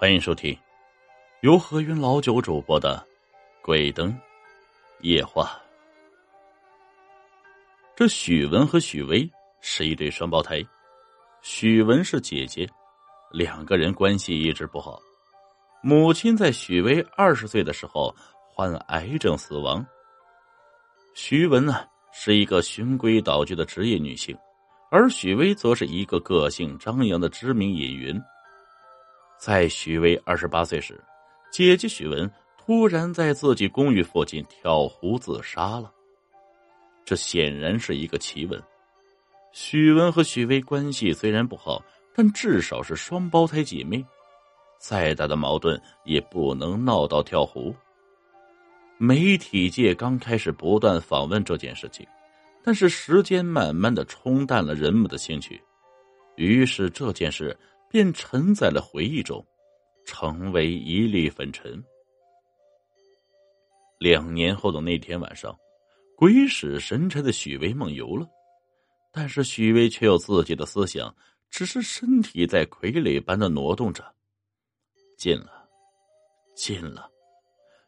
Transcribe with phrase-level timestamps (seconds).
[0.00, 0.56] 欢迎收听
[1.40, 3.04] 由何云老九主播的
[3.64, 4.16] 《鬼灯
[5.00, 5.42] 夜话》。
[7.96, 9.28] 这许文和许巍
[9.60, 10.64] 是一对双胞胎，
[11.42, 12.64] 许文是姐姐，
[13.32, 15.00] 两个人关系一直不好。
[15.82, 18.14] 母亲在许巍二十岁的时候
[18.54, 19.84] 患癌症死亡。
[21.16, 24.38] 许文呢是一个循规蹈矩的职业女性，
[24.92, 28.16] 而许巍则是一个个性张扬的知名演员。
[29.38, 31.00] 在许巍二十八岁时，
[31.52, 35.92] 姐姐许文突然在自己公寓附近跳湖自杀了。
[37.04, 38.60] 这显然是一个奇闻。
[39.52, 41.80] 许文和许巍关系虽然不好，
[42.14, 44.04] 但至少是双胞胎姐妹，
[44.80, 47.72] 再大的矛盾也不能闹到跳湖。
[48.98, 52.04] 媒体界刚开始不断访问这件事情，
[52.64, 55.62] 但是时间慢慢的冲淡了人们的兴趣，
[56.34, 57.56] 于是这件事。
[57.90, 59.44] 便沉在了回忆中，
[60.04, 61.82] 成为一粒粉尘。
[63.98, 65.56] 两年后的那天晚上，
[66.16, 68.26] 鬼使神差的许巍梦游了，
[69.12, 71.14] 但是许巍却有自己的思想，
[71.50, 74.04] 只是身体在傀儡般的挪动着。
[75.16, 75.68] 近了，
[76.54, 77.10] 近了，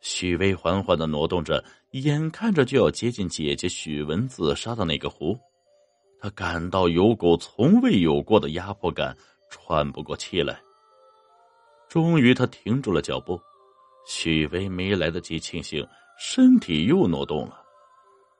[0.00, 5.36] 许巍缓缓的挪动着，眼看着就要接近姐姐许文自杀的那个湖，
[6.20, 9.16] 他感到有股从未有过的压迫感。
[9.48, 10.60] 喘不过气来，
[11.88, 13.40] 终于他停住了脚步。
[14.06, 15.86] 许巍没来得及庆幸，
[16.18, 17.62] 身体又挪动了。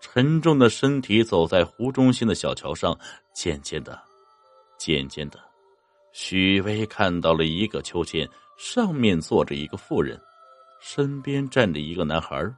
[0.00, 2.96] 沉重的身体走在湖中心的小桥上，
[3.32, 4.00] 渐渐的，
[4.78, 5.40] 渐渐的，
[6.12, 10.20] 许巍看到了一个秋千，上面坐着一个妇人，
[10.80, 12.48] 身边站着一个男孩。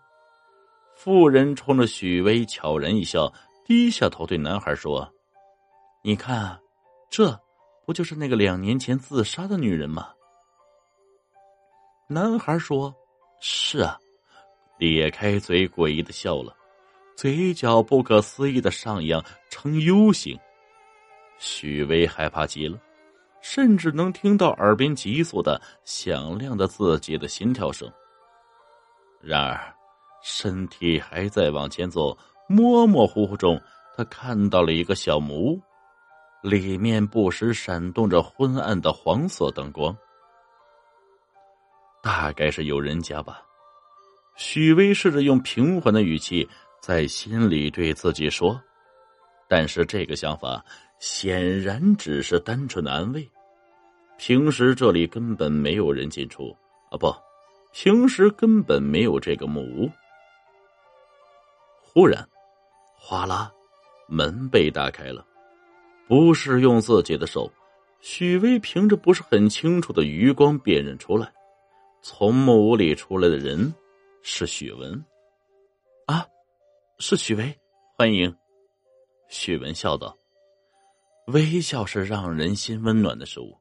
[0.94, 3.32] 妇人冲着许巍悄然一笑，
[3.64, 5.10] 低下头对男孩说
[6.04, 6.60] ：“你看，
[7.10, 7.40] 这。”
[7.90, 10.10] 不就是那个两年前自杀的女人吗？
[12.06, 12.94] 男孩说
[13.42, 13.98] ：“是啊。”
[14.78, 16.54] 咧开嘴诡异的笑了，
[17.16, 20.38] 嘴角不可思议的上扬呈 U 型。
[21.40, 22.78] 许巍害怕极了，
[23.40, 27.92] 甚至能听到耳边急速的、响亮的自己的心跳声。
[29.20, 29.74] 然而，
[30.22, 33.60] 身体还在往前走，模模糊糊中，
[33.96, 35.60] 他看到了一个小木屋。
[36.42, 39.96] 里面不时闪动着昏暗的黄色灯光，
[42.02, 43.42] 大概是有人家吧。
[44.36, 46.48] 许巍试着用平缓的语气
[46.80, 48.58] 在心里对自己说，
[49.48, 50.64] 但是这个想法
[50.98, 53.28] 显然只是单纯的安慰。
[54.16, 56.56] 平时这里根本没有人进出
[56.90, 57.14] 啊，不，
[57.72, 59.90] 平时根本没有这个木屋。
[61.82, 62.26] 忽然，
[62.96, 63.52] 哗啦，
[64.08, 65.26] 门被打开了。
[66.10, 67.48] 不是用自己的手，
[68.00, 71.32] 许巍凭着不是很清楚的余光辨认出来，
[72.02, 73.72] 从木屋里出来的人
[74.20, 75.04] 是许文。
[76.06, 76.26] 啊，
[76.98, 77.56] 是许巍，
[77.96, 78.34] 欢迎。
[79.28, 80.18] 许文笑道
[81.32, 83.56] ：“微笑是让人心温暖的事物，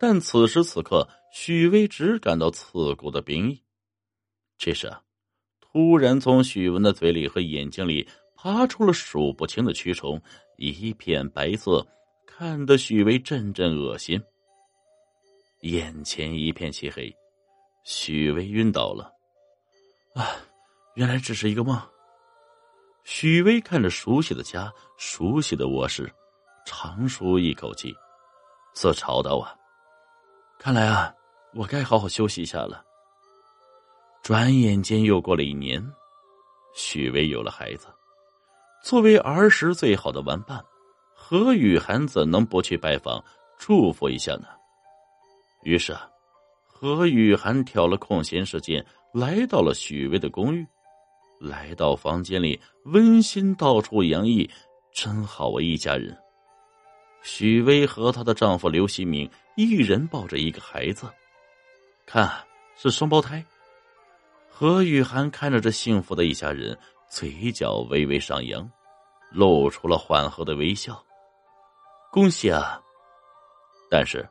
[0.00, 3.62] 但此时此刻，许巍只感到刺骨的冰意。
[4.58, 5.00] 这时啊，
[5.60, 10.20] 突然从许文的嘴里和眼睛里爬出了数不清的蛆虫。”
[10.56, 11.86] 一片白色，
[12.26, 14.20] 看得许巍阵阵恶心。
[15.62, 17.14] 眼前一片漆黑，
[17.84, 19.12] 许巍晕倒了。
[20.14, 20.36] 啊，
[20.94, 21.80] 原来只是一个梦。
[23.04, 26.12] 许巍看着熟悉的家，熟悉的卧室，
[26.64, 27.94] 长舒一口气，
[28.72, 29.54] 自嘲道：“啊，
[30.58, 31.14] 看来啊，
[31.54, 32.84] 我该好好休息一下了。”
[34.22, 35.84] 转眼间又过了一年，
[36.74, 37.86] 许巍有了孩子。
[38.86, 40.64] 作为儿时最好的玩伴，
[41.12, 43.20] 何雨涵怎能不去拜访、
[43.58, 44.46] 祝福一下呢？
[45.64, 45.92] 于是，
[46.64, 50.64] 何雨涵挑了空闲时间来到了许巍的公寓。
[51.40, 54.48] 来到房间里，温馨到处洋溢，
[54.94, 55.60] 真好啊！
[55.60, 56.16] 一家人。
[57.22, 61.10] 许巍和她的丈夫刘希明一人抱着一个孩子，
[62.06, 62.30] 看
[62.76, 63.44] 是双胞胎。
[64.48, 66.78] 何雨涵看着这幸福的一家人，
[67.16, 68.70] 嘴角微微上扬。
[69.32, 71.02] 露出了缓和的微笑，
[72.12, 72.78] 恭喜啊！
[73.90, 74.28] 但是，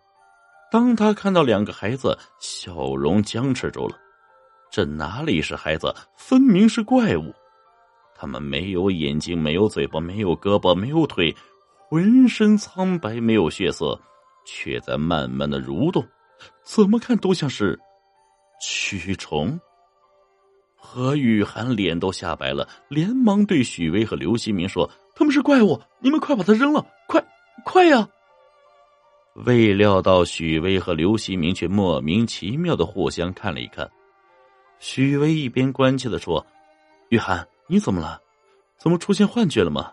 [0.71, 3.97] 当他看到两个孩子，笑容僵持住了。
[4.71, 7.33] 这哪里是孩子，分明是怪物！
[8.15, 11.35] 他们没有眼睛，没有嘴巴，没有胳膊，没有腿，
[11.89, 13.99] 浑身苍白，没有血色，
[14.45, 16.07] 却在慢慢的蠕动，
[16.63, 17.79] 怎么看都像是
[18.61, 19.59] 蛆虫。
[20.95, 27.21] 何雨涵脸都吓白了，连忙对许巍和刘希明说：“他们是怪物，你们快把他扔了，快，
[27.65, 28.07] 快呀！”
[29.45, 33.91] 未料到许巍和刘希明却莫名其妙的互相看了一看。
[34.79, 36.47] 许巍一边关切的说
[37.11, 38.21] ：“雨涵，你怎么了？
[38.77, 39.91] 怎么出现幻觉了吗？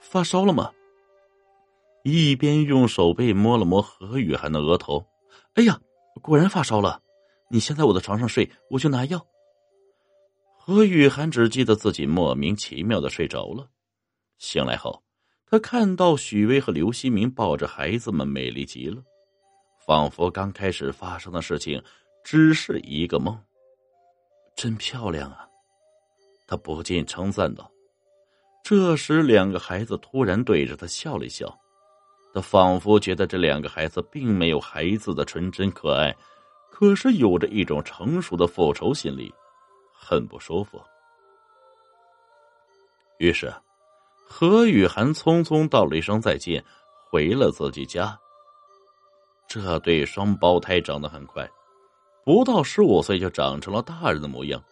[0.00, 0.70] 发烧了吗？”
[2.02, 5.04] 一边用手背摸了摸何雨涵的额头。
[5.52, 5.78] “哎呀，
[6.22, 6.98] 果然发烧了！
[7.50, 9.22] 你先在我的床上睡，我去拿药。”
[10.66, 13.68] 何雨涵只记得自己莫名其妙的睡着了。
[14.38, 15.02] 醒来后，
[15.44, 19.02] 他看到许巍和刘希明抱着孩子们，美丽极了，
[19.86, 21.82] 仿佛刚开始发生的事情
[22.24, 23.38] 只是一个梦。
[24.56, 25.46] 真漂亮啊！
[26.46, 27.70] 他不禁称赞道。
[28.64, 31.54] 这时，两个孩子突然对着他笑了笑，
[32.32, 36.16] 他仿佛觉得这两个孩子并没有孩子的纯真可爱，
[36.70, 39.30] 可是有着一种成熟的复仇心理，
[40.04, 40.80] 很不舒服。
[43.18, 43.52] 于是，
[44.28, 46.62] 何雨涵匆匆道了一声再见，
[47.08, 48.18] 回了自己家。
[49.48, 51.48] 这对双胞胎长得很快。
[52.24, 54.62] 不到十五岁就长成了大人的模样，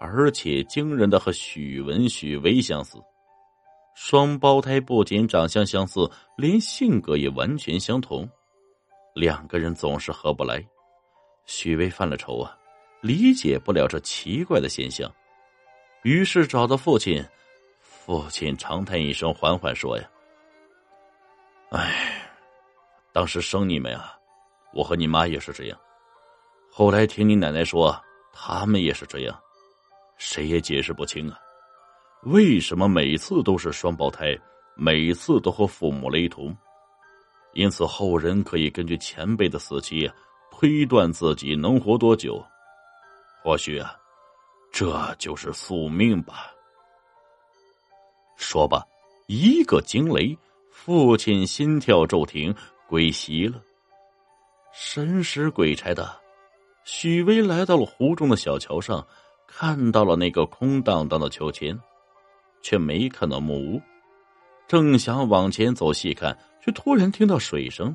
[0.00, 2.98] 而且惊人的和许文、许巍相似。
[3.94, 8.28] 双胞胎不仅长相相似，连性格也完全相同。
[9.14, 10.64] 两个人总是合不来。
[11.46, 12.56] 许巍犯了愁啊，
[13.00, 15.10] 理解不了这奇怪的现象，
[16.02, 17.24] 于是找到父亲。
[17.82, 20.10] 父亲长叹一声，缓缓说：“呀，
[21.70, 22.28] 哎，
[23.12, 24.18] 当时生你们啊，
[24.72, 25.78] 我和你妈也是这样。”
[26.72, 27.96] 后来听你奶奶说，
[28.32, 29.38] 他们也是这样，
[30.16, 31.38] 谁也解释不清啊。
[32.24, 34.36] 为什么每次都是双胞胎，
[34.74, 36.56] 每次都和父母雷同？
[37.52, 40.10] 因此后人可以根据前辈的死期
[40.50, 42.44] 推断自己能活多久。
[43.42, 43.96] 或许啊，
[44.70, 46.52] 这就是宿命吧。
[48.36, 48.82] 说罢，
[49.26, 50.36] 一个惊雷，
[50.70, 52.54] 父亲心跳骤停，
[52.88, 53.62] 归西了。
[54.72, 56.18] 神使鬼差的。
[56.84, 59.06] 许巍来到了湖中的小桥上，
[59.46, 61.78] 看到了那个空荡荡的秋千，
[62.62, 63.80] 却没看到木屋。
[64.66, 67.94] 正想往前走细看，却突然听到水声。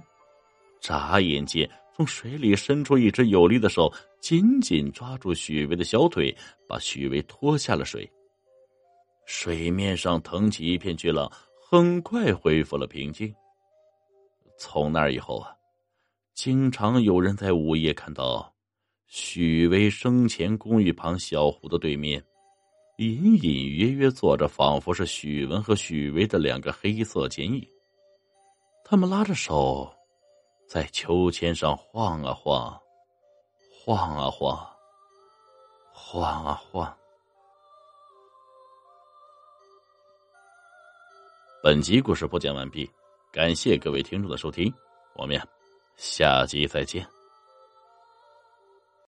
[0.80, 3.92] 眨眼间，从水里伸出一只有力的手，
[4.26, 6.36] 紧紧抓住许巍的小腿，
[6.68, 8.12] 把许巍拖下了水。
[9.28, 11.32] 水面上腾起一片巨浪，
[11.62, 13.32] 很快恢复了平静。
[14.58, 15.54] 从那以后啊，
[16.34, 18.52] 经常有人在午夜看到。
[19.06, 22.20] 许巍生前公寓旁小湖的对面，
[22.98, 27.64] 隐隐约约坐着，仿佛是许文和许巍的两个黑色剪影。
[28.84, 29.88] 他们拉着手，
[30.68, 32.76] 在秋千上晃啊晃，
[33.88, 34.68] 晃啊晃，
[35.94, 36.98] 晃啊晃。
[41.62, 42.90] 本集故事播讲完毕，
[43.32, 44.74] 感谢各位听众的收听，
[45.14, 45.40] 我们
[45.98, 47.15] 下集再见。